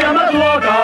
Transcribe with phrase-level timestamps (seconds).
[0.00, 0.81] 山と赤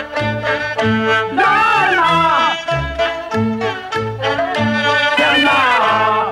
[0.00, 1.42] 来
[1.92, 2.00] 啦
[5.18, 5.48] 啦啦
[5.78, 6.30] 啦